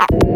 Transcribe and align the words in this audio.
Ah. 0.00 0.27